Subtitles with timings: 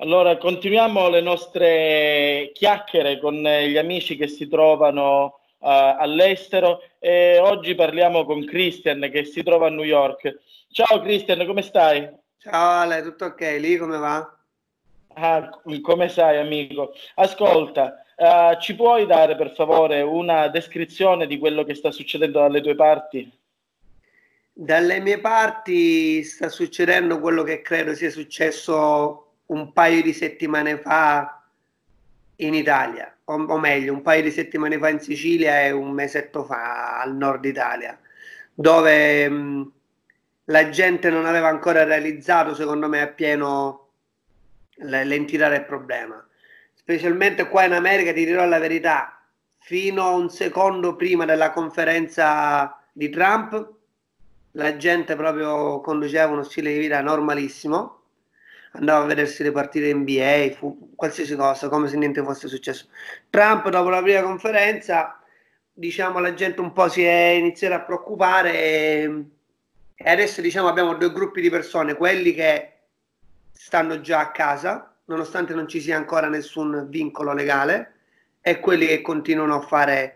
[0.00, 7.74] Allora, continuiamo le nostre chiacchiere con gli amici che si trovano uh, all'estero e oggi
[7.74, 10.38] parliamo con Christian che si trova a New York.
[10.70, 12.08] Ciao Christian, come stai?
[12.38, 13.40] Ciao Ale, tutto ok?
[13.58, 14.38] Lì come va?
[15.14, 15.50] Ah,
[15.82, 16.92] come sai amico?
[17.16, 22.60] Ascolta, uh, ci puoi dare per favore una descrizione di quello che sta succedendo dalle
[22.60, 23.28] tue parti?
[24.52, 31.42] Dalle mie parti sta succedendo quello che credo sia successo un paio di settimane fa
[32.36, 36.44] in Italia, o, o, meglio, un paio di settimane fa in Sicilia e un mesetto
[36.44, 37.98] fa al nord Italia,
[38.54, 39.72] dove mh,
[40.46, 43.88] la gente non aveva ancora realizzato, secondo me, appieno
[44.76, 46.24] l'entità del problema.
[46.74, 49.20] Specialmente qua in America, ti dirò la verità,
[49.58, 53.72] fino a un secondo prima della conferenza di Trump,
[54.52, 57.97] la gente proprio conduceva uno stile di vita normalissimo
[58.72, 62.88] andava a vedersi le partite NBA, fu, qualsiasi cosa, come se niente fosse successo.
[63.30, 65.20] Trump dopo la prima conferenza,
[65.72, 69.24] diciamo, la gente un po' si è iniziata a preoccupare e,
[69.94, 72.72] e adesso diciamo abbiamo due gruppi di persone, quelli che
[73.52, 77.92] stanno già a casa, nonostante non ci sia ancora nessun vincolo legale,
[78.40, 80.14] e quelli che continuano a fare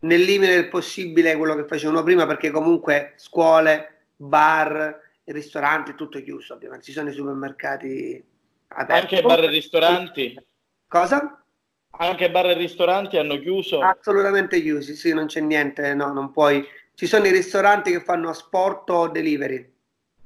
[0.00, 6.22] nel limite del possibile quello che facevano prima, perché comunque scuole, bar, i ristoranti, tutto
[6.22, 8.22] chiuso, ovviamente, ci sono i supermercati
[8.68, 9.14] aperti.
[9.14, 10.40] Anche bar e ristoranti?
[10.88, 11.44] Cosa?
[11.90, 13.80] Anche bar e ristoranti hanno chiuso?
[13.80, 16.66] Assolutamente chiusi, sì, non c'è niente, no, non puoi.
[16.94, 19.70] Ci sono i ristoranti che fanno asporto o delivery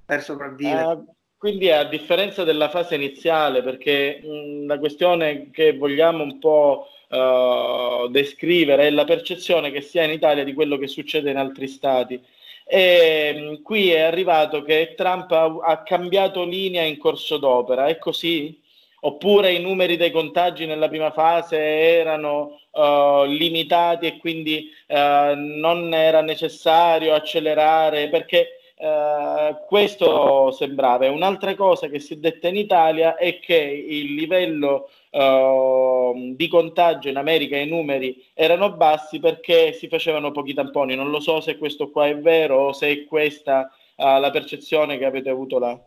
[0.04, 0.82] per sopravvivere.
[0.82, 6.86] Uh, quindi a differenza della fase iniziale, perché mh, la questione che vogliamo un po'
[7.10, 11.36] uh, descrivere è la percezione che si ha in Italia di quello che succede in
[11.36, 12.24] altri stati.
[12.68, 17.96] E mm, qui è arrivato che Trump ha, ha cambiato linea in corso d'opera, è
[17.98, 18.60] così?
[19.00, 25.94] Oppure i numeri dei contagi nella prima fase erano uh, limitati e quindi uh, non
[25.94, 31.10] era necessario accelerare perché Uh, questo sembrava.
[31.10, 37.08] Un'altra cosa che si è detta in Italia è che il livello uh, di contagio
[37.08, 40.94] in America, i numeri erano bassi perché si facevano pochi tamponi.
[40.94, 44.98] Non lo so se questo qua è vero o se è questa uh, la percezione
[44.98, 45.78] che avete avuto là.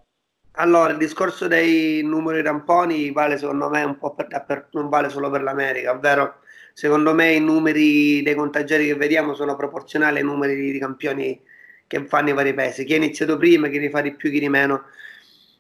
[0.54, 5.10] Allora, il discorso dei numeri tamponi vale secondo me un po' per, per, non vale
[5.10, 6.40] solo per l'America, ovvero
[6.74, 11.40] secondo me i numeri dei contagiati che vediamo sono proporzionali ai numeri di campioni
[11.88, 14.40] che fanno i vari paesi, chi ha iniziato prima, chi ne fa di più, chi
[14.40, 14.84] di meno.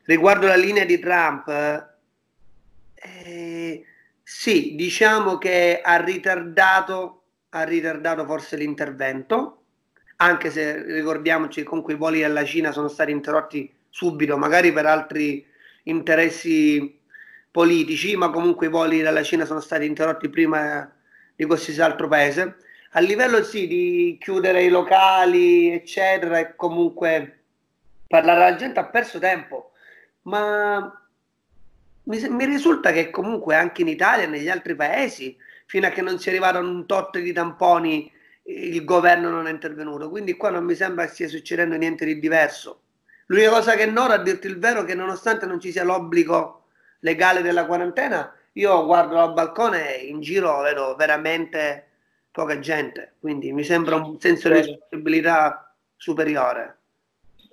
[0.03, 1.47] Riguardo la linea di Trump,
[3.01, 3.85] eh,
[4.23, 9.63] sì, diciamo che ha ritardato, ha ritardato forse l'intervento,
[10.17, 14.85] anche se ricordiamoci che comunque i voli della Cina sono stati interrotti subito, magari per
[14.85, 15.45] altri
[15.83, 16.99] interessi
[17.51, 20.93] politici, ma comunque i voli dalla Cina sono stati interrotti prima
[21.35, 22.57] di qualsiasi altro paese.
[22.91, 27.43] A livello sì di chiudere i locali, eccetera, e comunque
[28.07, 29.71] parlare alla gente ha perso tempo,
[30.23, 31.08] ma
[32.03, 36.01] mi, mi, risulta che comunque anche in Italia e negli altri paesi, fino a che
[36.01, 38.11] non si è arrivato a un tot di tamponi,
[38.43, 40.09] il governo non è intervenuto.
[40.09, 42.81] Quindi qua non mi sembra che stia succedendo niente di diverso.
[43.27, 46.65] L'unica cosa che noto, a dirti il vero, è che nonostante non ci sia l'obbligo
[47.01, 51.87] legale della quarantena, io guardo dal balcone e in giro vedo veramente
[52.31, 56.78] poca gente, quindi mi sembra un senso di responsabilità superiore.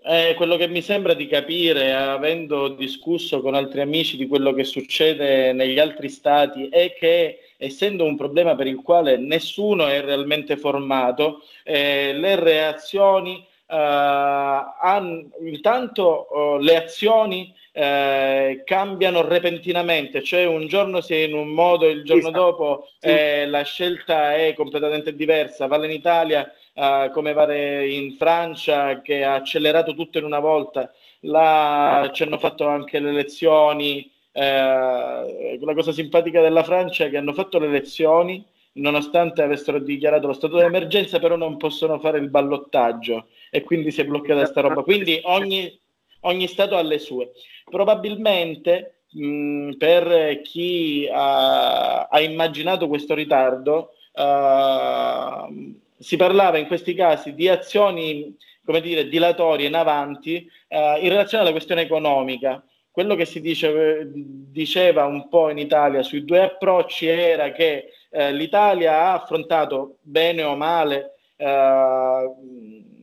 [0.09, 4.63] Eh, quello che mi sembra di capire, avendo discusso con altri amici di quello che
[4.63, 10.57] succede negli altri stati, è che essendo un problema per il quale nessuno è realmente
[10.57, 20.69] formato, eh, le reazioni, eh, hanno, intanto oh, le azioni eh, cambiano repentinamente, cioè un
[20.69, 22.45] giorno si è in un modo, il giorno esatto.
[22.45, 25.67] dopo eh, la scelta è completamente diversa.
[25.67, 30.93] Vale in Italia eh, come vale in Francia che ha accelerato tutto in una volta.
[31.21, 34.11] Là ci hanno fatto anche le elezioni.
[34.31, 38.45] Eh, la cosa simpatica della Francia è che hanno fatto le elezioni
[38.77, 44.03] nonostante avessero dichiarato lo stato d'emergenza, però non possono fare il ballottaggio e quindi si
[44.03, 44.83] è bloccata questa roba.
[44.83, 45.81] Quindi ogni,
[46.21, 47.33] ogni Stato ha le sue.
[47.65, 57.35] Probabilmente mh, per chi ha, ha, immaginato questo ritardo, uh, si parlava in questi casi
[57.35, 62.65] di azioni, come dire, dilatorie in avanti uh, in relazione alla questione economica.
[62.91, 68.33] Quello che si dice, diceva un po' in Italia sui due approcci era che eh,
[68.33, 72.35] l'Italia ha affrontato bene o male, eh,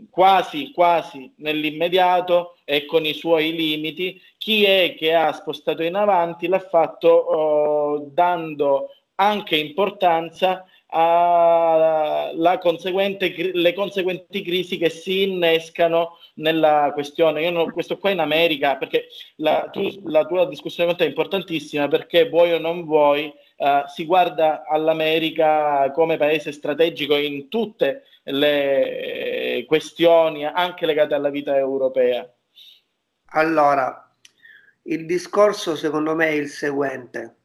[0.10, 6.48] quasi, quasi nell'immediato, e con i suoi limiti, chi è che ha spostato in avanti
[6.48, 17.42] l'ha fatto oh, dando anche importanza alle conseguenti crisi che si innescano nella questione.
[17.42, 19.07] Io non, questo qua in America, perché
[19.38, 23.88] la, tu, la tua discussione con te è importantissima, perché vuoi o non vuoi, uh,
[23.88, 32.31] si guarda all'America come paese strategico in tutte le questioni, anche legate alla vita europea.
[33.36, 34.16] Allora,
[34.84, 37.38] il discorso secondo me è il seguente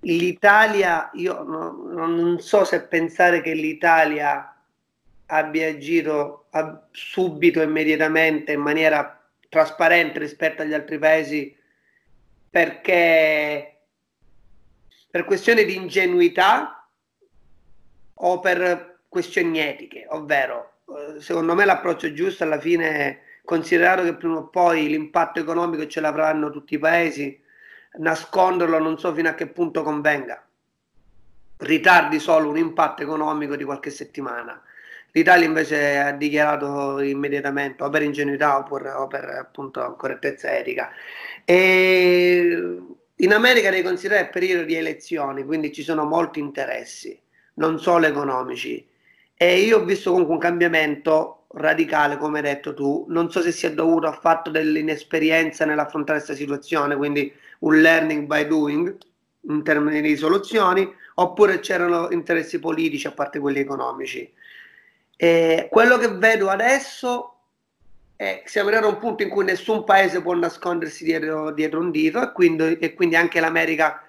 [0.00, 4.54] l'Italia, io no, non so se pensare che l'Italia
[5.26, 6.46] abbia agito
[6.90, 11.56] subito, immediatamente, in maniera trasparente rispetto agli altri paesi,
[12.48, 13.80] perché
[15.10, 16.88] per questione di ingenuità
[18.14, 24.14] o per questioni etiche, ovvero eh, secondo me l'approccio giusto alla fine è considerato che
[24.14, 27.40] prima o poi l'impatto economico ce l'avranno tutti i paesi,
[27.98, 30.44] nasconderlo non so fino a che punto convenga.
[31.58, 34.62] Ritardi solo un impatto economico di qualche settimana.
[35.12, 40.90] L'Italia invece ha dichiarato immediatamente o per ingenuità oppure, o per appunto correttezza etica.
[41.44, 42.78] E
[43.16, 47.20] in America devi considerare il periodo di elezioni, quindi ci sono molti interessi,
[47.54, 48.86] non solo economici.
[49.34, 53.04] E io ho visto comunque un cambiamento radicale, come hai detto tu.
[53.08, 58.46] Non so se sia dovuto al fatto dell'inesperienza nell'affrontare questa situazione, quindi un learning by
[58.46, 58.96] doing
[59.48, 64.30] in termini di soluzioni, oppure c'erano interessi politici a parte quelli economici.
[65.16, 67.34] E quello che vedo adesso
[68.16, 71.80] è che siamo arrivati a un punto in cui nessun paese può nascondersi dietro, dietro
[71.80, 74.02] un dito e quindi, e quindi anche l'America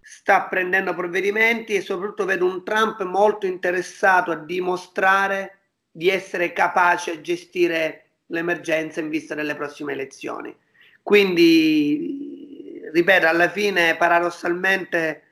[0.00, 5.58] sta prendendo provvedimenti e soprattutto vedo un Trump molto interessato a dimostrare
[5.90, 10.54] di essere capace a gestire l'emergenza in vista delle prossime elezioni.
[11.02, 15.22] Quindi, ripeto, alla fine paradossalmente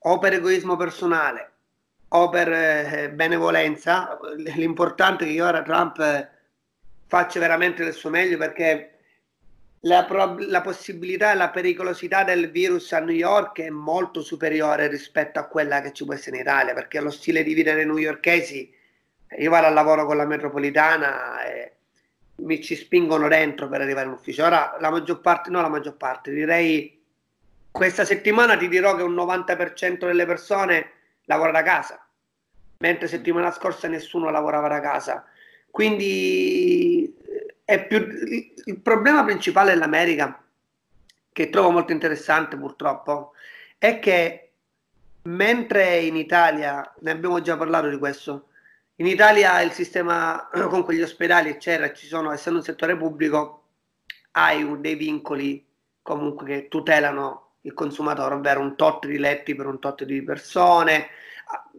[0.00, 1.52] o per egoismo personale
[2.08, 4.18] o per eh, benevolenza,
[4.56, 6.28] l'importante è che ora Trump
[7.06, 8.98] faccia veramente del suo meglio perché
[9.80, 10.06] la,
[10.38, 15.46] la, possibilità e la pericolosità del virus a New York è molto superiore rispetto a
[15.46, 18.74] quella che ci può essere in Italia, perché lo stile di vita dei newyorkesi,
[19.38, 21.72] io vado al lavoro con la metropolitana e
[22.38, 24.44] mi ci spingono dentro per arrivare in ufficio.
[24.44, 26.96] Ora la maggior parte, no la maggior parte, direi
[27.70, 30.90] questa settimana ti dirò che un 90% delle persone
[31.24, 32.06] lavora da casa,
[32.78, 35.24] mentre settimana scorsa nessuno lavorava da casa.
[35.70, 37.14] Quindi
[37.64, 40.42] è più, il problema principale dell'America,
[41.32, 43.32] che trovo molto interessante purtroppo,
[43.76, 44.50] è che
[45.22, 48.47] mentre in Italia, ne abbiamo già parlato di questo,
[49.00, 53.62] in Italia il sistema con quegli ospedali, eccetera, ci sono, essendo un settore pubblico,
[54.32, 55.66] hai dei vincoli
[56.02, 61.08] comunque che tutelano il consumatore, ovvero un tot di letti per un tot di persone,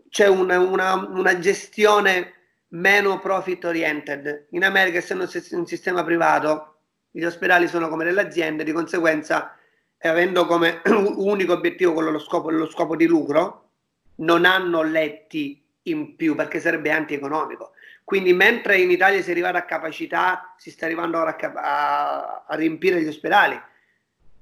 [0.10, 2.33] c'è una, una, una gestione
[2.69, 4.48] meno profit oriented.
[4.51, 6.75] In America, essendo un sistema privato,
[7.12, 9.57] gli ospedali sono come delle aziende, di conseguenza,
[9.98, 13.71] avendo come unico obiettivo quello lo scopo, lo scopo di lucro,
[14.16, 17.74] non hanno letti in più perché sarebbe antieconomico.
[18.03, 22.45] Quindi mentre in Italia si è arrivato a capacità, si sta arrivando ora a, a,
[22.47, 23.62] a riempire gli ospedali,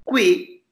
[0.03, 0.63] qui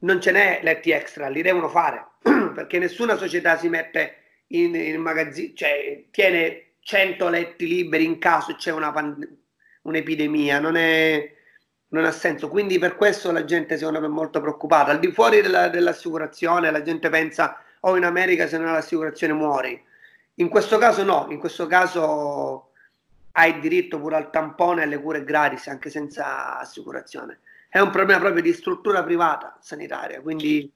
[0.00, 2.06] non ce n'è letti extra, li devono fare
[2.54, 4.18] perché nessuna società si mette
[4.48, 9.36] in, in magazzino, cioè tiene 100 letti liberi in caso c'è una pand-
[9.82, 11.32] un'epidemia, non, è,
[11.88, 12.48] non ha senso.
[12.48, 14.92] Quindi per questo la gente secondo me è molto preoccupata.
[14.92, 18.74] Al di fuori della, dell'assicurazione la gente pensa o oh, in America se non hai
[18.74, 19.82] l'assicurazione muori
[20.36, 22.70] in questo caso no, in questo caso
[23.32, 27.40] hai diritto pure al tampone e alle cure gratis anche senza assicurazione.
[27.68, 30.70] È un problema proprio di struttura privata sanitaria, quindi...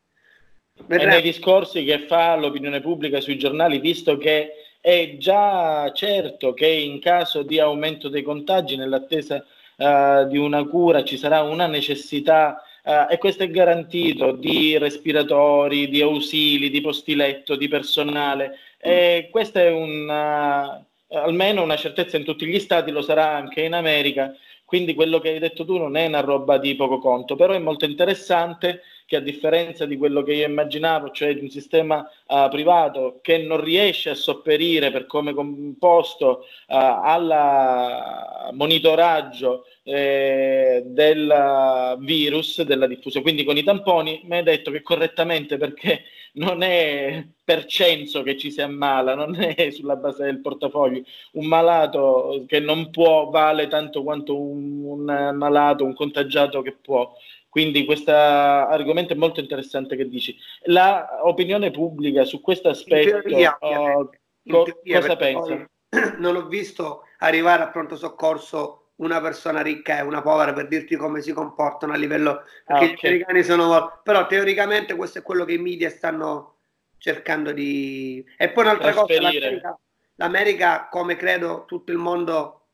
[0.86, 6.68] E nei discorsi che fa l'opinione pubblica sui giornali, visto che è già certo che
[6.68, 9.44] in caso di aumento dei contagi, nell'attesa
[9.76, 15.90] uh, di una cura, ci sarà una necessità Uh, e questo è garantito di respiratori,
[15.90, 18.56] di ausili, di posti letto, di personale.
[18.78, 23.74] E questa è una, almeno una certezza in tutti gli stati, lo sarà anche in
[23.74, 24.34] America.
[24.64, 27.58] Quindi quello che hai detto tu non è una roba di poco conto, però è
[27.58, 32.50] molto interessante che a differenza di quello che io immaginavo, cioè di un sistema uh,
[32.50, 42.60] privato che non riesce a sopperire per come composto uh, al monitoraggio eh, del virus,
[42.60, 46.02] della diffusione, quindi con i tamponi, mi hai detto che correttamente perché
[46.34, 51.02] non è per censo che ci si ammala, non è sulla base del portafoglio.
[51.32, 57.12] Un malato che non può vale tanto quanto un, un malato, un contagiato che può.
[57.48, 60.36] Quindi questo argomento è molto interessante che dici.
[60.64, 64.10] La opinione pubblica su questo aspetto, teoria, oh,
[64.46, 65.70] co- teoria, cosa pensa?
[66.18, 70.96] Non ho visto arrivare a pronto soccorso una persona ricca e una povera per dirti
[70.96, 72.96] come si comportano a livello perché ah, okay.
[72.96, 76.56] gli americani sono però teoricamente questo è quello che i media stanno
[76.98, 79.78] cercando di e poi un'altra cosa l'America,
[80.16, 82.66] l'America come credo tutto il mondo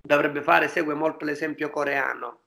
[0.00, 2.38] dovrebbe fare segue molto l'esempio coreano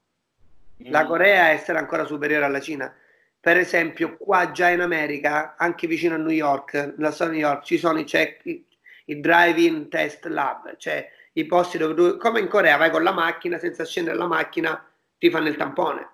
[0.85, 1.07] la mm.
[1.07, 2.93] Corea è essere ancora superiore alla Cina
[3.39, 7.47] per esempio qua già in America anche vicino a New York nella zona di New
[7.47, 8.43] York ci sono i check
[9.05, 13.11] i drive-in test lab cioè i posti dove tu, come in Corea, vai con la
[13.11, 14.85] macchina, senza scendere la macchina,
[15.17, 16.09] ti fanno il tampone.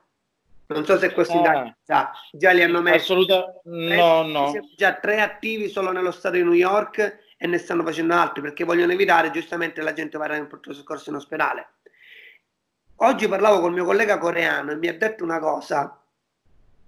[0.68, 1.42] Non so se questi ah.
[1.86, 3.12] dati già li hanno messi.
[3.12, 4.52] Assolutamente, no, no.
[4.76, 8.66] Già tre attivi solo nello stato di New York e ne stanno facendo altri perché
[8.66, 11.70] vogliono evitare giustamente la gente va in pronto soccorso in ospedale.
[12.98, 16.00] Oggi parlavo con il mio collega coreano e mi ha detto una cosa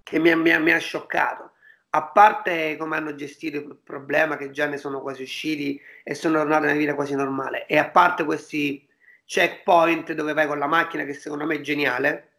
[0.02, 1.51] che mi, mi, mi ha scioccato
[1.94, 6.38] a parte come hanno gestito il problema che già ne sono quasi usciti e sono
[6.38, 8.86] tornati a una vita quasi normale e a parte questi
[9.26, 12.30] checkpoint dove vai con la macchina che secondo me è geniale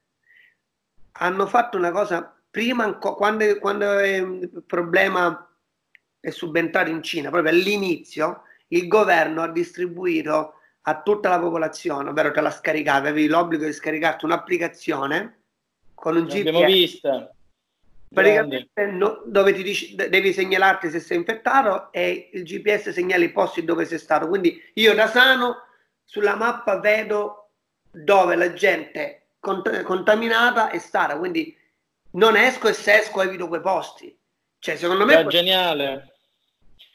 [1.13, 5.47] hanno fatto una cosa prima quando, quando il problema
[6.19, 12.31] è subentrato in Cina proprio all'inizio il governo ha distribuito a tutta la popolazione ovvero
[12.31, 15.41] te la scaricavi avevi l'obbligo di scaricarti un'applicazione
[15.93, 17.35] con un L'abbiamo GPS vista
[18.13, 23.31] praticamente no, dove ti dici devi segnalarti se sei infettato e il GPS segnala i
[23.31, 24.27] posti dove sei stato.
[24.27, 25.63] Quindi io da sano
[26.03, 27.51] sulla mappa vedo
[27.91, 31.55] dove la gente cont- contaminata è stata, quindi
[32.11, 34.15] non esco e se esco evito quei posti.
[34.59, 36.13] Cioè, secondo me è geniale.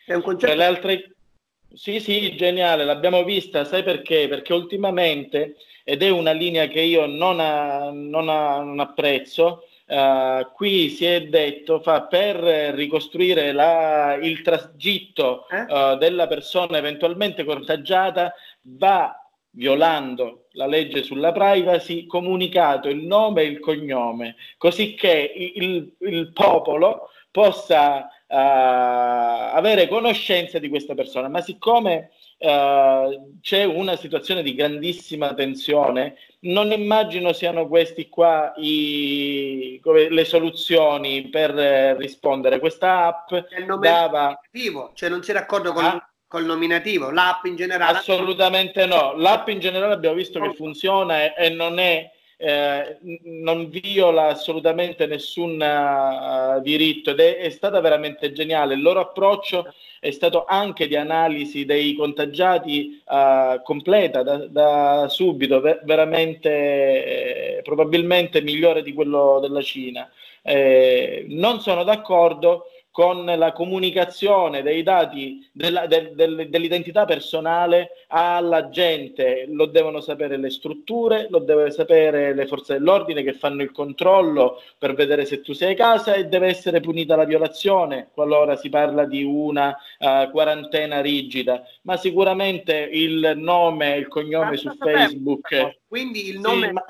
[0.06, 1.16] È un concetto le altre
[1.74, 4.26] sì, sì, geniale, l'abbiamo vista, sai perché?
[4.26, 10.52] Perché ultimamente, ed è una linea che io non, a, non, a, non apprezzo, Uh,
[10.52, 12.36] qui si è detto fa per
[12.74, 15.62] ricostruire la, il tragitto eh?
[15.62, 19.18] uh, della persona eventualmente contagiata va
[19.52, 26.32] violando la legge sulla privacy comunicato il nome e il cognome così che il, il
[26.34, 34.54] popolo possa uh, avere conoscenza di questa persona ma siccome Uh, c'è una situazione di
[34.54, 36.16] grandissima tensione.
[36.40, 42.60] Non immagino siano questi qua i, come, le soluzioni per eh, rispondere.
[42.60, 43.34] Questa app
[43.80, 44.38] dava...
[44.94, 47.98] cioè non si d'accordo con, ah, col nominativo, l'app in generale?
[47.98, 49.14] Assolutamente no.
[49.16, 52.08] L'app in generale abbiamo visto che funziona e, e non è
[52.40, 58.74] eh, non viola assolutamente nessun uh, diritto ed è, è, stata veramente geniale.
[58.74, 65.60] Il loro approccio è stato anche di analisi dei contagiati uh, completa da, da subito,
[65.60, 70.08] ver- veramente eh, probabilmente migliore di quello della Cina.
[70.42, 72.64] Eh, non sono d'accordo
[72.98, 79.46] con la comunicazione dei dati della, del, del, dell'identità personale alla gente.
[79.46, 84.60] Lo devono sapere le strutture, lo devono sapere le forze dell'ordine che fanno il controllo
[84.78, 88.68] per vedere se tu sei a casa e deve essere punita la violazione qualora si
[88.68, 91.62] parla di una uh, quarantena rigida.
[91.82, 95.82] Ma sicuramente il nome e il cognome su Facebook.
[95.86, 96.66] Quindi il nome.
[96.66, 96.84] Sì, ma...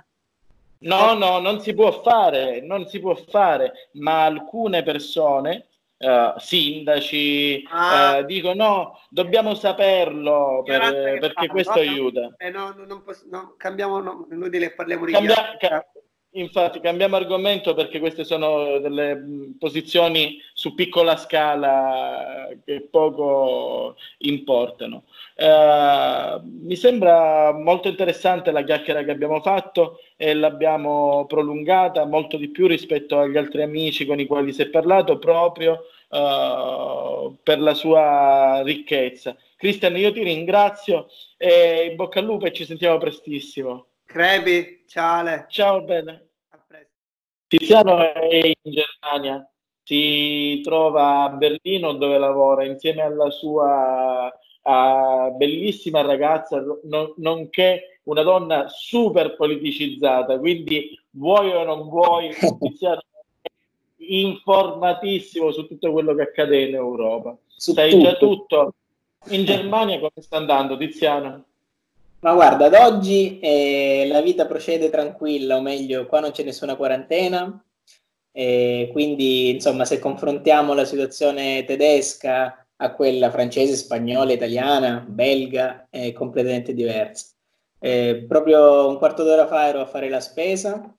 [0.81, 5.67] No, no, non si può fare, non si può fare, ma alcune persone
[5.99, 8.19] uh, sindaci ah.
[8.19, 12.35] uh, dico no, dobbiamo saperlo per, perché questo no, aiuta.
[12.39, 15.87] Eh, no, non posso, no, cambiamo, no, inutile parliamo di Cambia, ca-
[16.39, 25.05] Infatti cambiamo argomento perché queste sono delle posizioni su piccola scala che poco importano.
[25.35, 32.51] Uh, mi sembra molto interessante la chiacchiera che abbiamo fatto e l'abbiamo prolungata molto di
[32.51, 37.75] più rispetto agli altri amici con i quali si è parlato proprio uh, per la
[37.75, 39.37] sua ricchezza.
[39.57, 43.87] Cristian, io ti ringrazio e in bocca al lupo e ci sentiamo prestissimo.
[44.07, 45.47] Crepi, ciao.
[45.49, 46.28] Ciao, bene.
[47.49, 49.51] Tiziano è in Germania,
[49.83, 54.31] si trova a Berlino dove lavora insieme alla sua
[54.63, 63.01] uh, bellissima ragazza, non, nonché una donna super politicizzata, quindi vuoi o non vuoi, Tiziano
[63.97, 67.37] informatissimo su tutto quello che accade in Europa.
[67.47, 68.03] Su Sai tutto.
[68.03, 68.75] già tutto.
[69.31, 71.45] In Germania come sta andando, Tiziano?
[72.21, 76.75] Ma guarda, ad oggi eh, la vita procede tranquilla, o meglio, qua non c'è nessuna
[76.75, 77.65] quarantena,
[78.33, 86.13] eh, quindi insomma se confrontiamo la situazione tedesca a quella francese, spagnola, italiana, belga, è
[86.13, 87.35] completamente diversa.
[87.81, 90.93] Eh, proprio un quarto d'ora fa ero a fare la spesa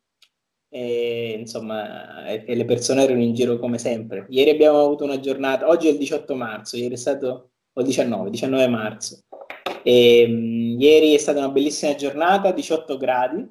[0.69, 4.25] e insomma e, le persone erano in giro come sempre.
[4.29, 8.29] Ieri abbiamo avuto una giornata, oggi è il 18 marzo, ieri è stato, o 19,
[8.29, 9.23] 19 marzo.
[9.83, 13.47] E, um, ieri è stata una bellissima giornata, 18 gradi,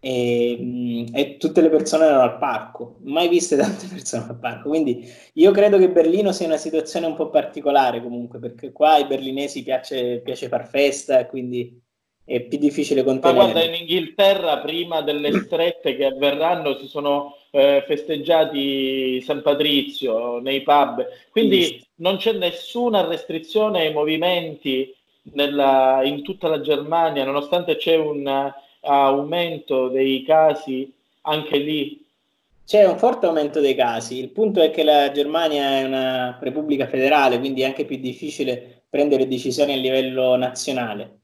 [0.00, 4.68] e, um, e, tutte le persone erano al parco, mai viste tante persone al parco.
[4.68, 9.06] Quindi io credo che Berlino sia una situazione un po' particolare comunque, perché qua ai
[9.06, 11.80] berlinesi piace, piace far festa, quindi
[12.28, 13.38] è più difficile contenere.
[13.38, 20.38] Ma guarda, in Inghilterra prima delle strette che avverranno si sono eh, festeggiati San Patrizio
[20.38, 21.86] nei pub, quindi sì.
[21.96, 24.94] non c'è nessuna restrizione ai movimenti
[25.34, 30.92] nella, in tutta la Germania, nonostante c'è un uh, aumento dei casi
[31.22, 32.06] anche lì.
[32.64, 36.86] C'è un forte aumento dei casi, il punto è che la Germania è una repubblica
[36.86, 41.18] federale, quindi è anche più difficile prendere decisioni a livello nazionale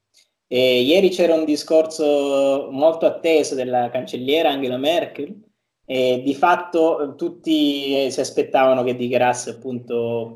[0.46, 5.42] e ieri c'era un discorso molto atteso della cancelliera Angela Merkel
[5.86, 10.34] e di fatto tutti si aspettavano che dichiarasse appunto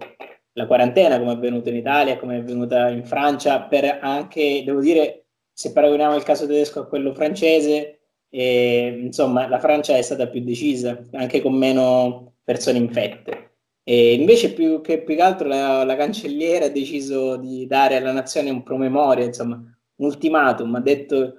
[0.52, 4.80] la quarantena come è avvenuta in Italia, come è avvenuta in Francia, per anche, devo
[4.80, 8.00] dire, se paragoniamo il caso tedesco a quello francese,
[8.30, 13.46] eh, insomma la Francia è stata più decisa, anche con meno persone infette.
[13.82, 18.12] E invece più che, più che altro la, la cancelliera ha deciso di dare alla
[18.12, 21.34] nazione un promemoria, insomma, un ultimatum, ha detto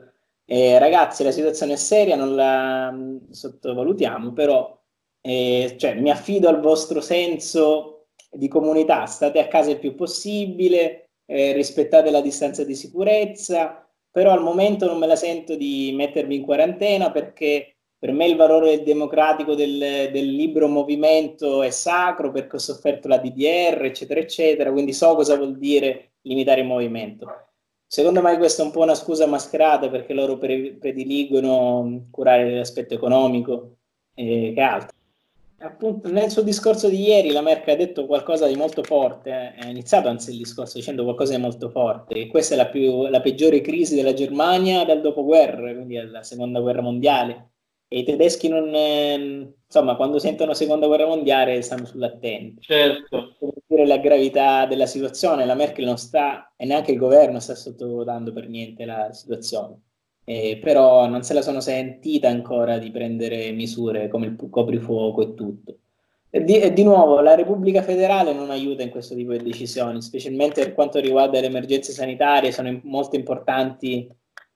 [0.45, 4.77] eh, ragazzi la situazione è seria, non la mm, sottovalutiamo, però
[5.21, 7.98] eh, cioè, mi affido al vostro senso
[8.31, 14.31] di comunità, state a casa il più possibile, eh, rispettate la distanza di sicurezza, però
[14.31, 18.81] al momento non me la sento di mettermi in quarantena perché per me il valore
[18.81, 24.93] democratico del, del libero movimento è sacro perché ho sofferto la DDR, eccetera, eccetera, quindi
[24.93, 27.27] so cosa vuol dire limitare il movimento.
[27.85, 32.93] Secondo me questa è un po' una scusa mascherata perché loro pre- prediligono curare l'aspetto
[32.93, 33.77] economico
[34.13, 34.98] eh, che altro.
[35.59, 39.65] Appunto, nel suo discorso di ieri la Merkel ha detto qualcosa di molto forte, eh,
[39.65, 43.07] ha iniziato anzi il discorso dicendo qualcosa di molto forte, che questa è la, più,
[43.07, 47.51] la peggiore crisi della Germania dal dopoguerra, quindi dalla seconda guerra mondiale.
[47.87, 52.61] E i tedeschi non, eh, insomma, quando sentono seconda guerra mondiale stanno sull'attenti.
[52.61, 53.35] Certo
[53.69, 58.33] dire la gravità della situazione, la Merkel non sta, e neanche il governo sta sottovalutando
[58.33, 59.79] per niente la situazione,
[60.29, 65.33] eh, però non se la sono sentita ancora di prendere misure come il coprifuoco e
[65.33, 65.77] tutto.
[66.29, 69.99] E di, e di, nuovo, la Repubblica federale non aiuta in questo tipo di decisioni,
[70.03, 74.07] specialmente per quanto riguarda le emergenze sanitarie, sono in, molto importanti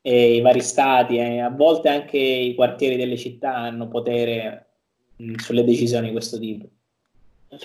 [0.02, 4.68] eh, i vari stati, e a volte anche i quartieri delle città hanno potere
[5.16, 6.68] mh, sulle decisioni di questo tipo.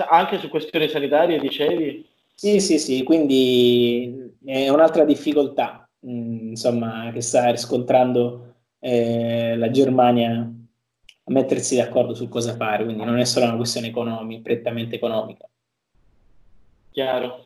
[0.08, 2.06] Anche su questioni sanitarie, dicevi?
[2.34, 9.70] Sì, sì, sì, quindi è un'altra difficoltà, mh, mm, insomma, che sta riscontrando eh, la
[9.70, 14.96] Germania a mettersi d'accordo su cosa fare, quindi non è solo una questione economica, prettamente
[14.96, 15.48] economica.
[16.90, 17.44] Chiaro.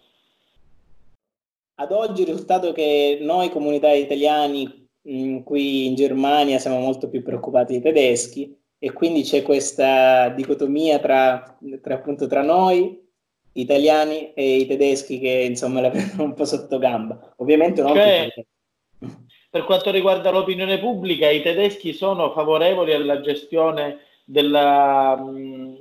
[1.75, 6.79] Ad oggi il risultato è che noi comunità italiani mh, mm, qui in Germania siamo
[6.79, 13.02] molto più preoccupati dei tedeschi, e quindi c'è questa dicotomia tra, tra, appunto, tra noi
[13.53, 17.35] italiani e i tedeschi che insomma la prendono un po' sotto gamba.
[17.37, 18.33] Ovviamente non cioè,
[19.51, 25.23] per quanto riguarda l'opinione pubblica, i tedeschi sono favorevoli alla gestione della,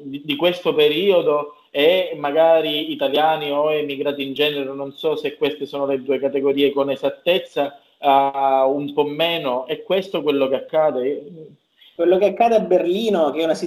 [0.04, 5.66] di, di, questo periodo e magari italiani o emigrati in genere, non so se queste
[5.66, 9.66] sono le due categorie con esattezza, uh, un po' meno.
[9.66, 11.24] È questo quello che accade?
[11.96, 13.58] Quello che accade a Berlino, che è una,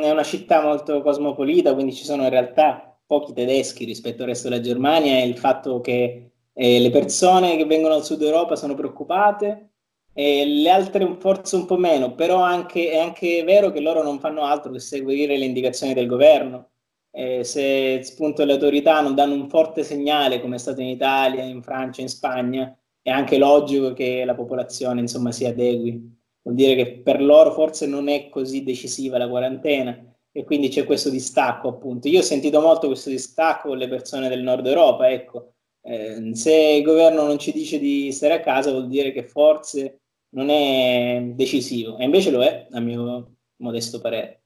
[0.00, 4.48] è una città molto cosmopolita, quindi ci sono in realtà pochi tedeschi rispetto al resto
[4.48, 8.74] della Germania, è il fatto che eh, le persone che vengono dal sud Europa sono
[8.74, 9.70] preoccupate
[10.12, 14.18] e le altre forse un po' meno, però anche, è anche vero che loro non
[14.20, 16.70] fanno altro che seguire le indicazioni del governo.
[17.10, 21.44] Eh, se appunto le autorità non danno un forte segnale, come è stato in Italia,
[21.44, 26.74] in Francia, in Spagna, è anche logico che la popolazione insomma si adegui vuol dire
[26.74, 30.07] che per loro forse non è così decisiva la quarantena
[30.38, 32.06] e quindi c'è questo distacco appunto.
[32.06, 36.54] Io ho sentito molto questo distacco con le persone del nord Europa, ecco, eh, se
[36.54, 41.20] il governo non ci dice di stare a casa vuol dire che forse non è
[41.34, 44.42] decisivo e invece lo è a mio modesto parere.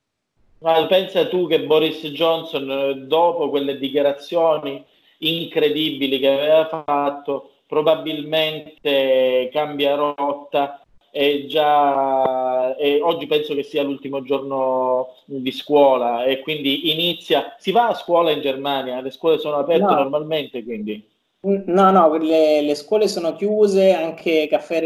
[0.61, 4.83] Ma pensa tu che Boris Johnson, dopo quelle dichiarazioni
[5.18, 10.82] incredibili che aveva fatto, probabilmente cambia rotta
[11.14, 17.70] e già e oggi penso che sia l'ultimo giorno di scuola e quindi inizia si
[17.70, 19.94] va a scuola in Germania le scuole sono aperte no.
[19.94, 21.07] normalmente quindi
[21.42, 24.81] no no le, le, scuole sono chiuse anche caffè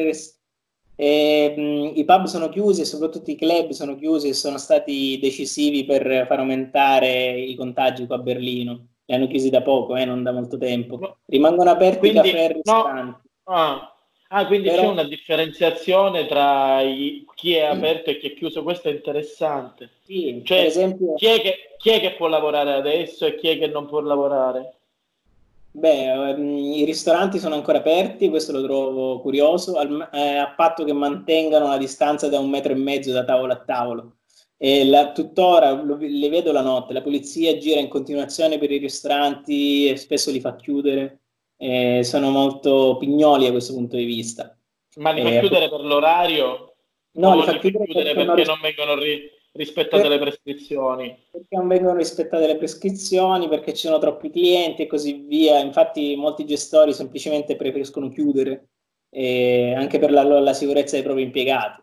[0.98, 5.18] e, mh, I pub sono chiusi e soprattutto i club sono chiusi e sono stati
[5.20, 8.86] decisivi per far aumentare i contagi qua a Berlino.
[9.04, 11.18] Li hanno chiusi da poco, eh, non da molto tempo.
[11.26, 13.28] Rimangono aperti quindi, i caffè e ristoranti.
[13.44, 13.54] No.
[13.54, 13.95] Ah.
[14.28, 14.46] Ah.
[14.46, 14.82] quindi Però...
[14.82, 19.90] c'è una differenziazione tra i, chi è aperto e chi è chiuso, questo è interessante.
[20.02, 21.14] Sì, cioè, per esempio...
[21.14, 24.00] chi, è che, chi è che può lavorare adesso e chi è che non può
[24.00, 24.76] lavorare?
[25.76, 30.84] Beh, ehm, i ristoranti sono ancora aperti, questo lo trovo curioso, al, eh, a patto
[30.84, 34.16] che mantengano la distanza da un metro e mezzo da tavolo a tavolo.
[34.56, 38.78] E la, tuttora lo, le vedo la notte, la polizia gira in continuazione per i
[38.78, 41.20] ristoranti e spesso li fa chiudere.
[41.58, 44.56] Eh, sono molto pignoli a questo punto di vista.
[44.96, 46.74] Ma li fa eh, chiudere per l'orario?
[47.12, 51.18] No, li fa chiudere, chiudere perché, perché non, non vengono ri- rispettate per, le prescrizioni.
[51.30, 55.58] Perché non vengono rispettate le prescrizioni, perché ci sono troppi clienti e così via.
[55.58, 58.68] Infatti molti gestori semplicemente preferiscono chiudere,
[59.10, 61.82] eh, anche per la, la, sicurezza dei propri impiegati.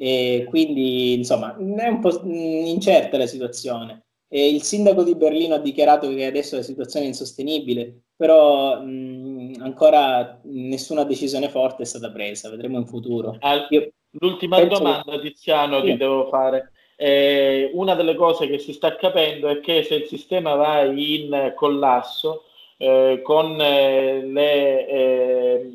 [0.00, 4.04] E quindi, insomma, è un po' incerta la situazione.
[4.28, 9.60] E il sindaco di Berlino ha dichiarato che adesso la situazione è insostenibile, però mh,
[9.60, 13.38] ancora nessuna decisione forte è stata presa, vedremo in futuro.
[13.68, 15.20] Io L'ultima domanda, che...
[15.20, 15.92] Tiziano, sì.
[15.92, 16.72] ti devo fare.
[16.96, 21.52] Eh, una delle cose che si sta capendo è che se il sistema va in
[21.54, 22.44] collasso
[22.76, 25.70] eh, con eh, le eh,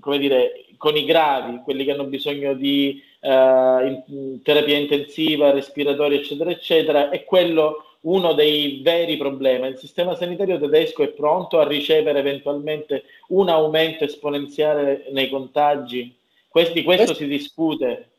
[0.00, 6.16] come dire con i gravi, quelli che hanno bisogno di eh, in, terapia intensiva, respiratori,
[6.16, 9.68] eccetera, eccetera, è quello uno dei veri problemi.
[9.68, 16.16] Il sistema sanitario tedesco è pronto a ricevere eventualmente un aumento esponenziale nei contagi?
[16.48, 18.10] Questi, questo si discute.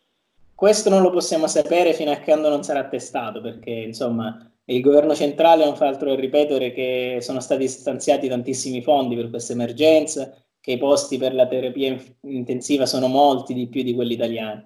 [0.54, 5.16] Questo non lo possiamo sapere fino a quando non sarà testato, perché insomma il governo
[5.16, 10.36] centrale non fa altro che ripetere che sono stati stanziati tantissimi fondi per questa emergenza,
[10.60, 14.64] che i posti per la terapia intensiva sono molti di più di quelli italiani.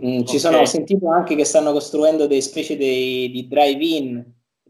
[0.00, 0.38] Mm, ci okay.
[0.38, 4.24] sono, ho sentito anche che stanno costruendo delle specie dei, di drive-in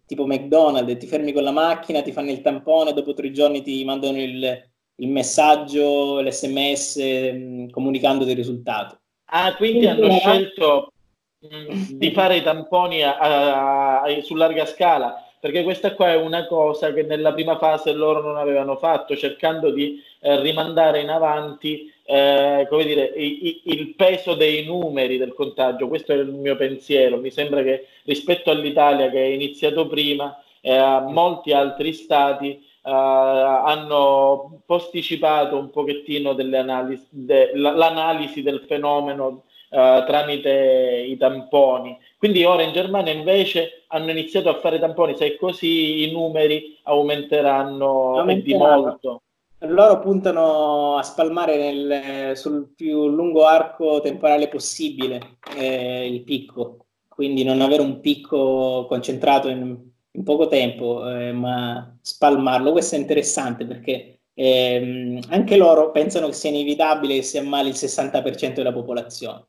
[0.06, 3.82] tipo McDonald's, ti fermi con la macchina, ti fanno il tampone, dopo tre giorni ti
[3.84, 6.98] mandano il, il messaggio, l'SMS
[7.32, 8.98] mm, comunicando il risultato.
[9.26, 10.92] Ah, quindi hanno scelto
[11.38, 16.10] mh, mm, di fare i tamponi a, a, a, su larga scala, perché questa qua
[16.10, 21.00] è una cosa che nella prima fase loro non avevano fatto, cercando di eh, rimandare
[21.00, 25.88] in avanti eh, come dire, i, i, il peso dei numeri del contagio.
[25.88, 27.16] Questo è il mio pensiero.
[27.16, 34.60] Mi sembra che rispetto all'Italia che è iniziato prima, eh, molti altri stati Uh, hanno
[34.66, 41.96] posticipato un pochettino delle analisi, de, l'analisi del fenomeno uh, tramite i tamponi.
[42.18, 46.76] Quindi ora in Germania invece hanno iniziato a fare tamponi, se è così i numeri
[46.82, 48.42] aumenteranno, aumenteranno.
[48.42, 49.21] di molto.
[49.64, 57.44] Loro puntano a spalmare nel, sul più lungo arco temporale possibile eh, il picco, quindi
[57.44, 62.72] non avere un picco concentrato in in poco tempo, eh, ma spalmarlo.
[62.72, 67.74] Questo è interessante perché ehm, anche loro pensano che sia inevitabile che si ammali il
[67.74, 69.46] 60% della popolazione.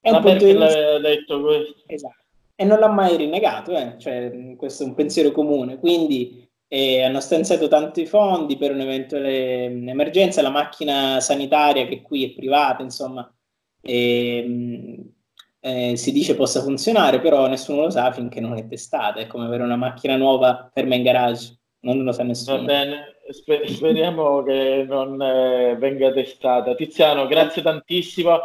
[0.00, 0.98] È ma perché vista...
[0.98, 1.82] detto questo?
[1.86, 2.14] Esatto.
[2.54, 3.96] E non l'ha mai rinnegato, eh?
[3.98, 5.78] cioè, questo è un pensiero comune.
[5.78, 12.30] Quindi eh, hanno stanziato tanti fondi per un'eventuale emergenza, la macchina sanitaria che qui è
[12.32, 13.28] privata, insomma,
[13.82, 15.04] ehm,
[15.58, 19.18] eh, si dice possa funzionare, però nessuno lo sa finché non è testata.
[19.18, 22.58] È come avere una macchina nuova ferma in garage, non lo sa nessuno.
[22.58, 26.76] Va bene, Sper- speriamo che non eh, venga testata.
[26.76, 28.38] Tiziano, grazie tantissimo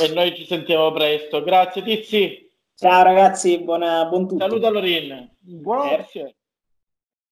[0.00, 1.42] e noi ci sentiamo presto.
[1.42, 2.48] Grazie Tizi.
[2.76, 4.46] Ciao ragazzi, buona, buon tutto.
[4.46, 5.30] Saluta Lorin.
[5.40, 6.36] Grazie.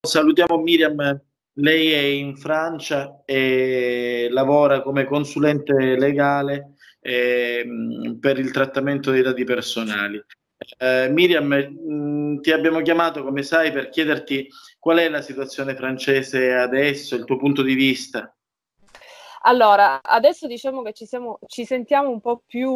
[0.05, 1.21] Salutiamo Miriam.
[1.53, 7.65] Lei è in Francia e lavora come consulente legale eh,
[8.19, 10.21] per il trattamento dei dati personali.
[10.77, 15.73] Eh, Miriam, mh, mm, ti abbiamo chiamato, come sai, per chiederti qual è la situazione
[15.73, 18.35] francese adesso, il tuo punto di vista.
[19.43, 22.69] Allora, adesso diciamo che ci, siamo, ci sentiamo un po' più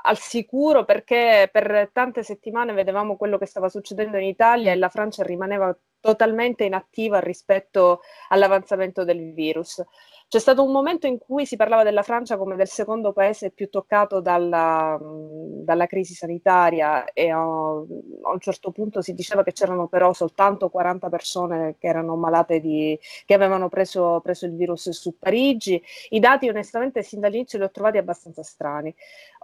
[0.00, 4.88] al sicuro perché per tante settimane vedevamo quello che stava succedendo in Italia e la
[4.88, 9.82] Francia rimaneva totalmente inattiva rispetto all'avanzamento del virus.
[10.28, 13.70] C'è stato un momento in cui si parlava della Francia come del secondo paese più
[13.70, 20.12] toccato dalla, dalla crisi sanitaria e a, un certo punto si diceva che c'erano però
[20.12, 25.82] soltanto 40 persone che erano malate di, che avevano preso, preso il virus su Parigi.
[26.10, 28.94] I dati onestamente sin dall'inizio li ho trovati abbastanza strani.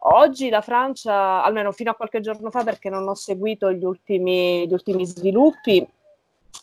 [0.06, 4.68] Oggi la Francia, almeno fino a qualche giorno fa, perché non ho seguito gli ultimi,
[4.68, 5.88] gli ultimi sviluppi,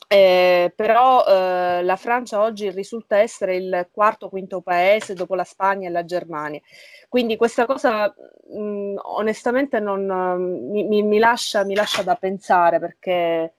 [0.08, 5.44] eh, però eh, la Francia oggi risulta essere il quarto o quinto paese dopo la
[5.44, 6.60] Spagna e la Germania.
[7.08, 8.14] Quindi questa cosa
[8.50, 10.06] mh, onestamente non,
[10.70, 13.54] mi, mi, lascia, mi, lascia, da pensare perché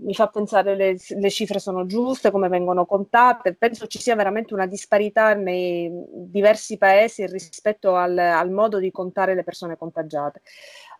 [0.00, 3.54] mi fa pensare le, le cifre sono giuste, come vengono contate.
[3.54, 9.34] Penso ci sia veramente una disparità nei diversi paesi rispetto al, al modo di contare
[9.34, 10.42] le persone contagiate.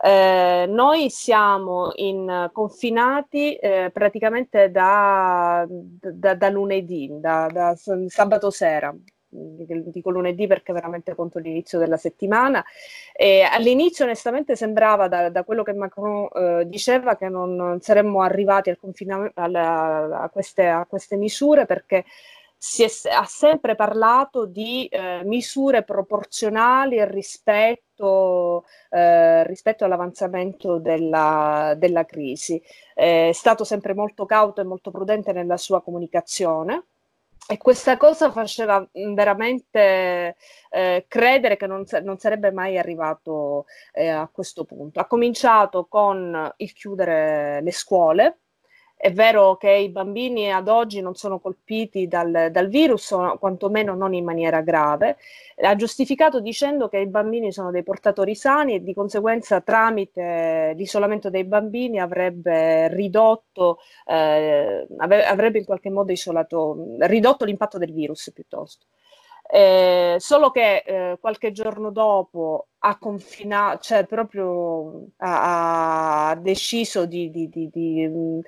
[0.01, 8.95] Eh, noi siamo in, confinati eh, praticamente da, da, da lunedì, da, da, sabato sera,
[9.31, 12.65] dico lunedì perché veramente conto l'inizio della settimana.
[13.13, 18.71] E all'inizio onestamente sembrava da, da quello che Macron eh, diceva che non, saremmo arrivati
[18.71, 22.05] al confinamento, alla, a, queste, a queste misure perché
[22.61, 32.05] si è, ha sempre parlato di eh, misure proporzionali rispetto, eh, rispetto all'avanzamento della, della
[32.05, 32.61] crisi.
[32.95, 36.85] è stato sempre molto cauto e molto prudente nella sua comunicazione.
[37.51, 40.37] E questa cosa faceva veramente
[40.69, 45.01] eh, credere che non, non, sarebbe mai arrivato eh, a questo punto.
[45.01, 48.41] Ha cominciato con il chiudere le scuole,
[49.01, 54.13] è vero che i bambini ad oggi non sono colpiti dal, dal virus, quantomeno non
[54.13, 55.19] in maniera grave.
[55.63, 61.31] Ha giustificato dicendo che i bambini sono dei portatori sani e di conseguenza tramite l'isolamento
[61.31, 68.87] dei bambini avrebbe ridotto, eh, avrebbe in qualche modo isolato, ridotto l'impatto del virus piuttosto.
[69.51, 77.31] Eh, solo che eh, qualche giorno dopo ha confinato, cioè proprio ha, ha deciso di,
[77.31, 78.43] di, di, di,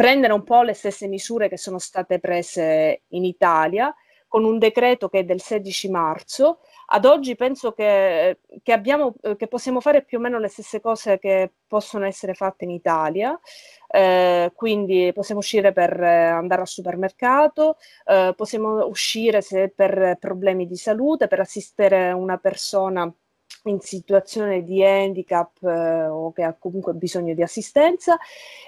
[0.00, 3.94] prendere un po' le stesse misure che sono state prese in Italia
[4.26, 6.60] con un decreto che è del 16 marzo.
[6.86, 11.18] Ad oggi penso che, che, abbiamo, che possiamo fare più o meno le stesse cose
[11.18, 13.38] che possono essere fatte in Italia,
[13.88, 20.76] eh, quindi possiamo uscire per andare al supermercato, eh, possiamo uscire se per problemi di
[20.76, 23.12] salute, per assistere una persona
[23.64, 28.16] in situazione di handicap eh, o che ha comunque bisogno di assistenza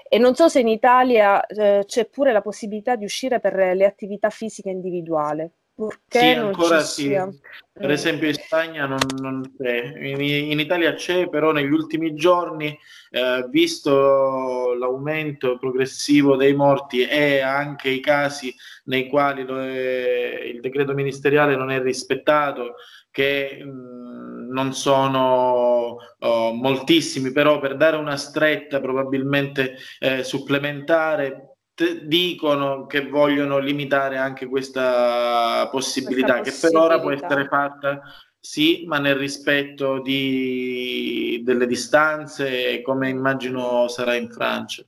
[0.08, 3.86] e non so se in Italia eh, c'è pure la possibilità di uscire per le
[3.86, 5.50] attività fisiche individuali.
[5.74, 7.02] Purché sì, ancora sì.
[7.02, 7.28] Sia.
[7.72, 7.90] Per mm.
[7.90, 12.78] esempio in Spagna non, non c'è, in, in, Italia c'è, però negli ultimi giorni,
[13.10, 20.92] eh, visto l'aumento progressivo dei morti e anche i casi nei quali lo, il decreto
[20.92, 22.74] ministeriale non è rispettato,
[23.12, 31.46] che mh, mm, non sono oh, moltissimi, però per dare una stretta probabilmente eh, supplementare
[32.04, 38.02] dicono che vogliono limitare anche questa possibilità, questa possibilità, che per ora può essere fatta
[38.44, 44.84] sì, ma nel rispetto di, delle distanze, come immagino sarà in Francia.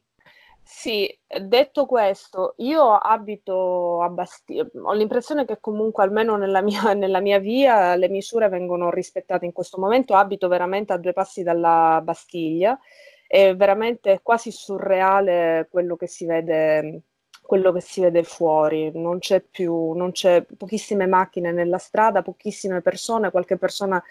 [0.84, 1.08] Sì,
[1.40, 7.38] detto questo, io abito a Bastiglia, ho l'impressione che comunque almeno nella mia, nella mia,
[7.38, 12.78] via le misure vengono rispettate in questo momento, abito veramente a due passi dalla Bastiglia,
[13.26, 17.00] è veramente quasi surreale quello che si vede
[17.46, 22.80] quello che si vede fuori, non c'è più, non c'è pochissime macchine nella strada, pochissime
[22.80, 24.02] persone, qualche persona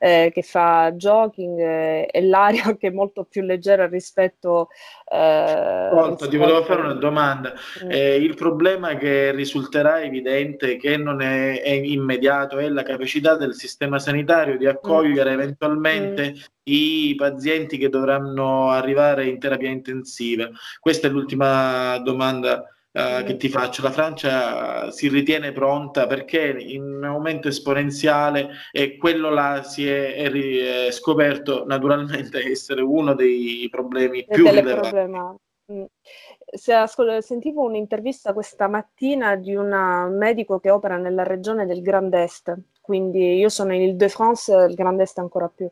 [0.00, 4.70] eh, che fa jogging eh, e l'aria che è molto più leggera rispetto...
[5.08, 7.54] Eh, Pronto, ti volevo fare una domanda.
[7.84, 7.90] Mm.
[7.90, 13.54] Eh, il problema che risulterà evidente che non è, è, immediato è la capacità del
[13.54, 15.34] sistema sanitario di accogliere mm.
[15.34, 16.40] eventualmente mm.
[16.64, 20.50] i pazienti che dovranno arrivare in terapia intensiva.
[20.80, 23.82] Questa è l'ultima domanda uh, che ti faccio.
[23.82, 30.14] La Francia si ritiene pronta perché in un aumento esponenziale e quello là si è,
[30.14, 30.30] è,
[30.86, 35.38] è scoperto naturalmente essere uno dei problemi più rilevanti.
[35.72, 35.84] Mm.
[37.20, 43.36] sentivo un'intervista questa mattina di un medico che opera nella regione del Grand Est, quindi
[43.36, 45.70] io sono in Ile-de-France, il Grand Est ancora più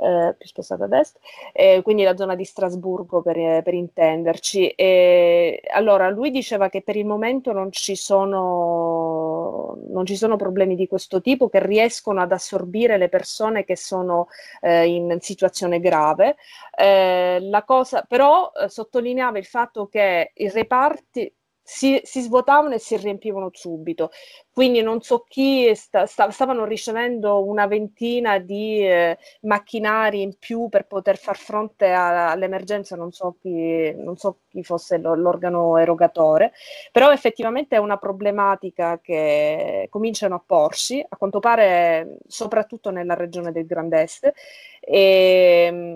[0.00, 1.18] eh, più spostata ad est,
[1.52, 4.68] eh, quindi la zona di Strasburgo per, eh, per intenderci.
[4.68, 10.74] E, allora, lui diceva che per il momento non ci, sono, non ci sono problemi
[10.74, 14.28] di questo tipo che riescono ad assorbire le persone che sono
[14.60, 16.36] eh, in situazione grave.
[16.76, 21.32] Eh, la cosa, però sottolineava il fatto che i reparti
[21.70, 24.10] si, si, svuotavano e si riempivano subito.
[24.52, 30.68] Quindi non so chi sta, sta, stavano ricevendo una ventina di eh, macchinari in più
[30.68, 36.52] per poter far fronte a, all'emergenza, non so, chi, non so chi fosse l'organo erogatore,
[36.90, 43.52] però effettivamente è una problematica che cominciano a porsi, a quanto pare soprattutto nella regione
[43.52, 44.32] del Grand Est.
[44.80, 45.94] E,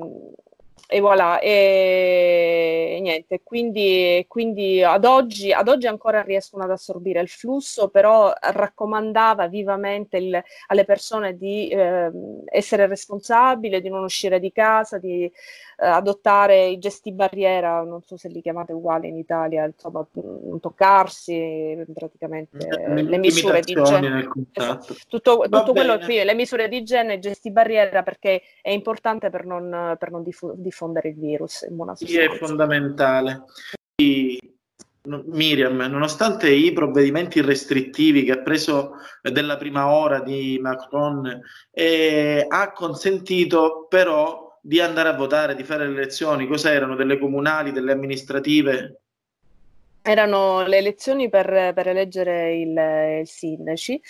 [0.87, 7.21] e voilà, e, e niente, quindi, quindi ad, oggi, ad, oggi, ancora riescono ad assorbire
[7.21, 12.11] il flusso, però raccomandava vivamente il, alle persone di eh,
[12.45, 18.19] essere responsabili, di non uscire di casa, di eh, adottare i gesti barriera, non so
[18.19, 24.31] se li chiamate uguali in Italia, insomma, non toccarsi, praticamente le, le misure di igiene.
[24.53, 24.95] Esatto.
[25.09, 29.47] Tutto, tutto quello qui, le misure di igiene, i gesti barriera, perché è importante per
[29.47, 30.73] non, per non diffu- diffondere
[31.09, 31.95] il virus in buona.
[31.95, 33.45] Sì, è fondamentale.
[35.07, 42.73] Miriam, nonostante i provvedimenti restrittivi che ha preso della prima ora di Macron, eh, ha
[42.73, 46.47] consentito però di andare a votare, di fare le elezioni?
[46.47, 46.97] Cosa erano?
[46.97, 49.01] Delle comunali, delle amministrative?
[50.01, 54.01] Erano le elezioni per, per eleggere il, il sindaci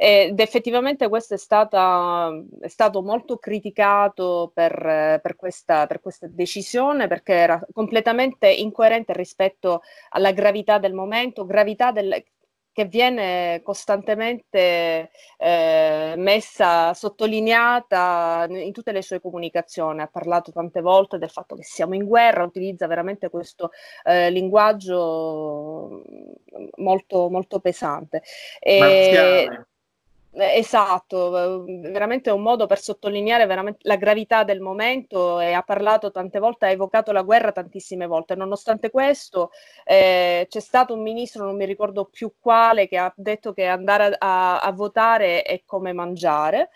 [0.00, 2.30] ed effettivamente questo è, stata,
[2.60, 9.82] è stato molto criticato per, per, questa, per, questa, decisione perché era completamente incoerente rispetto
[10.10, 12.22] alla gravità del momento, gravità del,
[12.70, 20.00] che viene costantemente eh, messa, sottolineata in tutte le sue comunicazioni.
[20.00, 23.72] Ha parlato tante volte del fatto che siamo in guerra, utilizza veramente questo
[24.04, 26.04] eh, linguaggio
[26.76, 28.22] molto, molto pesante.
[28.60, 29.66] E, eh,
[30.38, 33.46] esatto, veramente un modo per sottolineare
[33.80, 38.34] la gravità del momento e ha parlato tante volte, ha evocato la guerra tantissime volte.
[38.34, 39.50] Nonostante questo
[39.84, 44.14] eh, c'è stato un ministro, non mi ricordo più quale, che ha detto che andare
[44.18, 46.70] a, a votare è come mangiare.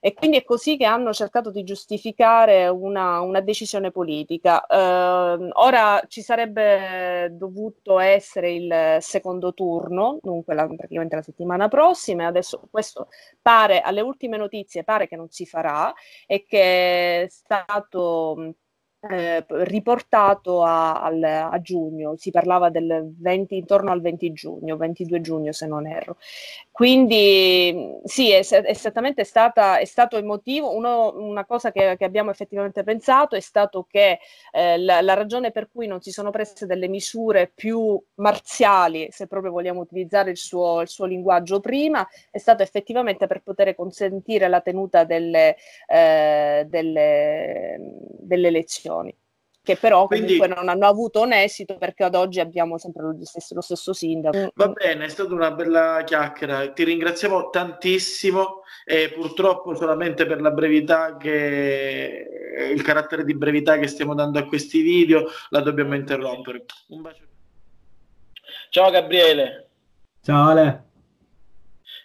[0.00, 4.64] E quindi è così che hanno cercato di giustificare una, una decisione politica.
[4.66, 12.22] Uh, ora ci sarebbe dovuto essere il secondo turno, dunque la, praticamente la settimana prossima,
[12.22, 13.08] e adesso questo
[13.42, 15.92] pare, alle ultime notizie, pare che non si farà
[16.26, 18.54] e che è stato
[19.08, 25.20] eh, riportato a, al, a, giugno, si parlava del 20, intorno al 20 giugno, 22
[25.22, 26.18] giugno se non erro.
[26.70, 30.74] Quindi sì, è, è esattamente stata, è stato emotivo.
[30.74, 34.18] Uno, una cosa che, che, abbiamo effettivamente pensato è stato che
[34.52, 39.26] eh, la, la, ragione per cui non si sono prese delle misure più marziali, se
[39.26, 44.48] proprio vogliamo utilizzare il suo, il suo linguaggio prima, è stato effettivamente per poter consentire
[44.48, 47.76] la tenuta delle, eh, delle,
[48.18, 49.16] delle elezioni elezioni,
[49.62, 53.16] che però Quindi, comunque non hanno avuto un esito perché ad oggi abbiamo sempre lo
[53.22, 54.52] stesso, lo stesso sindaco.
[54.54, 60.50] Va bene, è stata una bella chiacchiera, ti ringraziamo tantissimo e purtroppo solamente per la
[60.50, 62.26] brevità che
[62.72, 66.64] il carattere di brevità che stiamo dando a questi video la dobbiamo interrompere.
[66.88, 67.24] Un bacio.
[68.70, 69.68] Ciao Gabriele.
[70.22, 70.89] Ciao Ale.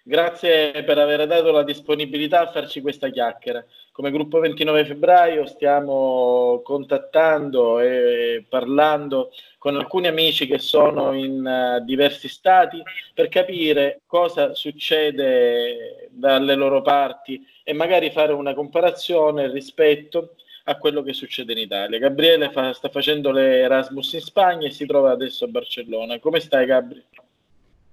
[0.07, 3.65] Grazie per aver dato la disponibilità a farci questa chiacchiera.
[3.91, 11.83] Come gruppo 29 febbraio stiamo contattando e parlando con alcuni amici che sono in uh,
[11.83, 12.83] diversi stati
[13.15, 21.01] per capire cosa succede dalle loro parti e magari fare una comparazione rispetto a quello
[21.01, 21.97] che succede in Italia.
[21.97, 26.19] Gabriele fa, sta facendo le Erasmus in Spagna e si trova adesso a Barcellona.
[26.19, 27.24] Come stai Gabriele?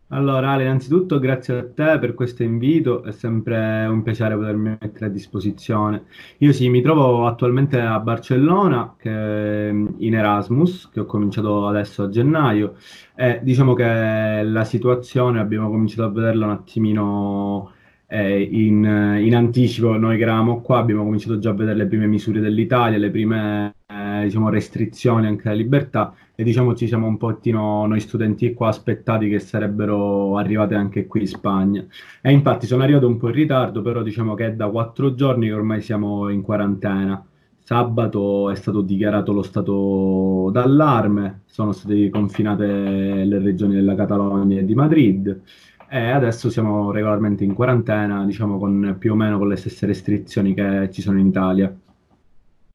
[0.08, 5.06] Allora, Ale, innanzitutto grazie a te per questo invito, è sempre un piacere potermi mettere
[5.06, 6.04] a disposizione.
[6.38, 12.74] Io sì, mi trovo attualmente a Barcellona, in Erasmus, che ho cominciato adesso a gennaio,
[13.14, 17.72] e diciamo che la situazione abbiamo cominciato a vederla un attimino
[18.06, 22.06] eh, in, in, anticipo, noi che eravamo qua abbiamo cominciato già a vedere le prime
[22.06, 23.74] misure dell'Italia, le prime
[24.20, 28.68] eh, diciamo, restrizioni anche alla libertà e diciamo ci siamo un pochettino noi studenti qua
[28.68, 31.84] aspettati che sarebbero arrivate anche qui in Spagna.
[32.20, 35.46] E infatti sono arrivato un po' in ritardo, però diciamo che è da quattro giorni
[35.46, 37.24] che ormai siamo in quarantena.
[37.64, 44.64] Sabato è stato dichiarato lo stato d'allarme, sono state confinate le regioni della Catalogna e
[44.64, 45.40] di Madrid
[45.88, 50.54] e adesso siamo regolarmente in quarantena, diciamo con più o meno con le stesse restrizioni
[50.54, 51.70] che ci sono in Italia.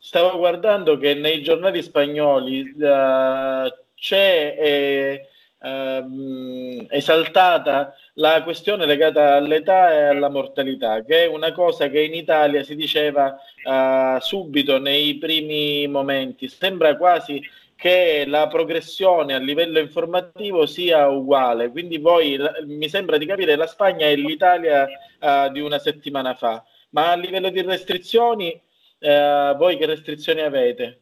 [0.08, 5.28] Stavo guardando che nei giornali spagnoli uh, c'è eh,
[5.60, 12.14] uh, esaltata la questione legata all'età e alla mortalità, che è una cosa che in
[12.14, 13.36] Italia si diceva
[13.66, 16.48] uh, subito nei primi momenti.
[16.48, 17.42] Sembra quasi
[17.76, 21.70] che la progressione a livello informativo sia uguale.
[21.70, 24.88] Quindi voi, mi sembra di capire, la Spagna è l'Italia
[25.20, 28.58] uh, di una settimana fa, ma a livello di restrizioni,
[29.02, 31.02] uh, voi che restrizioni avete?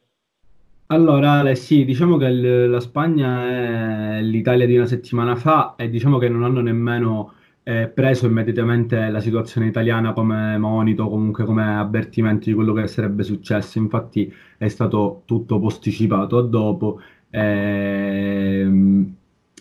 [0.88, 5.89] Allora, Ale, sì, diciamo che il- la Spagna è l'Italia di una settimana fa e
[5.89, 7.34] diciamo che non hanno nemmeno
[7.64, 13.24] eh, preso immediatamente la situazione italiana come monito, comunque come avvertimento di quello che sarebbe
[13.24, 13.80] successo.
[13.80, 17.00] Infatti è stato tutto posticipato a dopo.
[17.32, 19.16] ehm,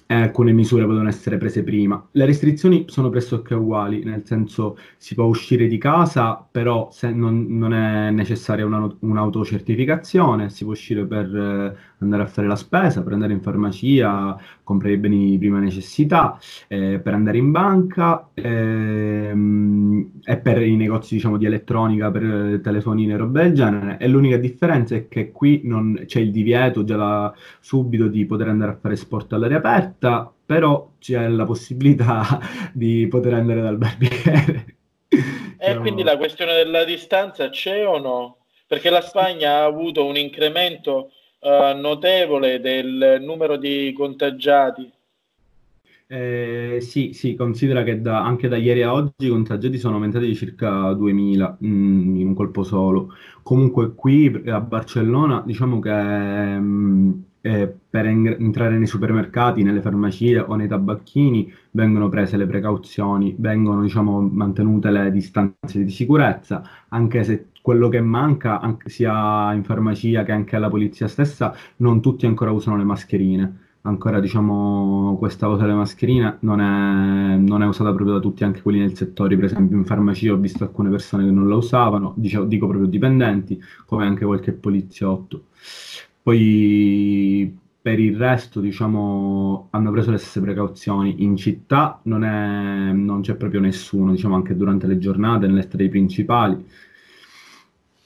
[0.06, 2.06] e alcune misure potevano essere prese prima.
[2.12, 7.72] Le restrizioni sono pressoché uguali, nel senso si può uscire di casa, però non, non
[7.72, 13.12] è necessaria una, un'autocertificazione, si può uscire per eh, andare a fare la spesa, per
[13.14, 20.20] andare in farmacia, comprare i beni di prima necessità, eh, per andare in banca ehm,
[20.24, 23.98] e per i negozi diciamo, di elettronica, per eh, telefonine e roba del genere.
[24.00, 28.48] E l'unica differenza è che qui non, c'è il divieto già da subito di poter
[28.48, 32.40] andare a fare sport all'aria aperta, però c'è la possibilità
[32.72, 34.66] di poter andare dal barbiere.
[35.56, 38.36] E quindi la questione della distanza c'è o no?
[38.66, 41.12] Perché la Spagna ha avuto un incremento
[41.44, 44.90] uh, notevole del numero di contagiati.
[46.06, 50.26] Eh, sì, sì, considera che da, anche da ieri a oggi i contagiati sono aumentati
[50.26, 53.14] di circa 2000 mh, in un colpo solo.
[53.42, 57.12] Comunque qui a Barcellona diciamo che mh, mm,
[57.46, 63.34] eh, per en- entrare nei supermercati, nelle farmacie o nei tabacchini vengono prese le precauzioni,
[63.38, 69.62] vengono diciamo, mantenute le distanze di sicurezza, anche se quello che manca, anche sia in
[69.62, 73.58] farmacia che anche alla polizia stessa, non tutti ancora usano le mascherine.
[73.82, 78.62] Ancora diciamo questa cosa delle mascherine non è, non è usata proprio da tutti, anche
[78.62, 82.14] quelli nel settore, per esempio in farmacia ho visto alcune persone che non la usavano,
[82.16, 85.48] dico, dico proprio dipendenti, come anche qualche poliziotto.
[86.24, 91.16] Poi per il resto, diciamo, hanno preso le stesse precauzioni.
[91.18, 95.90] In città non, è, non c'è proprio nessuno, diciamo, anche durante le giornate, nelle strade
[95.90, 96.66] principali.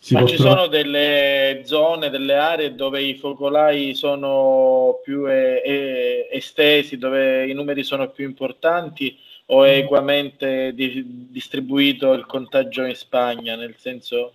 [0.00, 0.56] Si Ma ci trovare...
[0.56, 7.54] sono delle zone, delle aree dove i focolai sono più e, e, estesi, dove i
[7.54, 9.16] numeri sono più importanti
[9.46, 14.32] o è equamente di, distribuito il contagio in Spagna, nel senso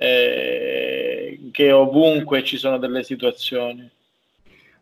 [0.00, 3.88] eh, che ovunque ci sono delle situazioni.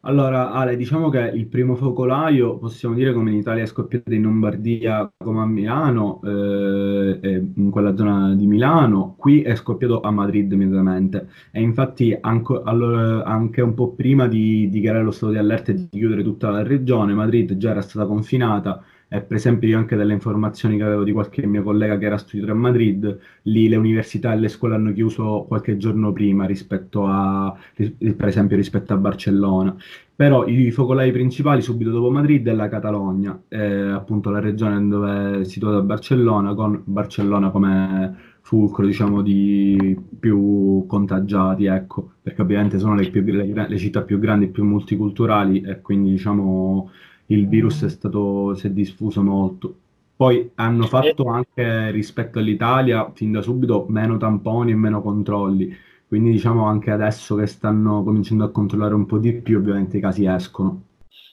[0.03, 4.23] Allora, Ale, diciamo che il primo focolaio, possiamo dire come in Italia è scoppiato in
[4.23, 10.53] Lombardia come a Milano, eh, in quella zona di Milano, qui è scoppiato a Madrid
[10.53, 11.29] immediatamente.
[11.51, 15.75] E infatti anco, allora, anche un po' prima di dichiarare lo stato di allerta e
[15.75, 19.97] di chiudere tutta la regione, Madrid già era stata confinata eh, per esempio io anche
[19.97, 23.77] delle informazioni che avevo di qualche mio collega che era studiato a Madrid, lì le
[23.77, 28.97] università e le scuole hanno chiuso qualche giorno prima rispetto a, per esempio rispetto a
[28.97, 29.75] Barcellona.
[30.15, 35.41] Però i focolai principali subito dopo Madrid è la Catalogna, eh, appunto la regione dove
[35.41, 42.95] è situata Barcellona, con Barcellona come fulcro diciamo di più contagiati, ecco, perché ovviamente sono
[42.95, 46.91] le, più, le, le città più grandi, più multiculturali e quindi diciamo
[47.31, 49.75] il virus è stato, si è diffuso molto.
[50.17, 55.75] Poi hanno fatto anche rispetto all'Italia, fin da subito, meno tamponi e meno controlli.
[56.09, 60.01] Quindi diciamo anche adesso che stanno cominciando a controllare un po' di più, ovviamente i
[60.01, 60.83] casi escono.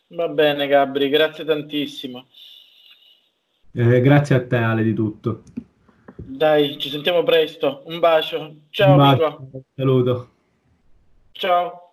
[0.10, 2.28] Va bene Gabri, grazie tantissimo.
[3.72, 5.44] Eh, grazie a te Ale di tutto.
[6.16, 7.84] Dai, ci sentiamo presto.
[7.86, 8.56] Un bacio.
[8.70, 9.50] Ciao Un bacio.
[9.76, 10.30] Saluto.
[11.32, 11.85] Ciao.